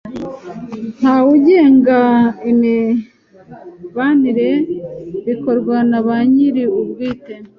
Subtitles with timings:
[0.99, 1.99] nta wugenga
[2.51, 4.49] imibanire
[5.27, 7.33] bikorwa na banyiri ubwite